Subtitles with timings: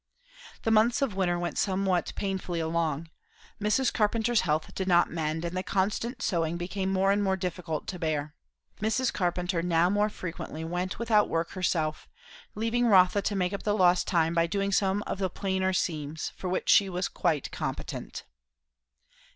[0.63, 3.11] The months of winter went somewhat painfully along.
[3.61, 3.93] Mrs.
[3.93, 7.99] Carpenter's health did not mend, and the constant sewing became more and more difficult to
[7.99, 8.33] bear.
[8.81, 9.13] Mrs.
[9.13, 12.07] Carpenter now more frequently went out with her work herself;
[12.55, 16.31] leaving Rotha to make up the lost time by doing some of the plainer seams,
[16.35, 18.23] for which she was quite competent.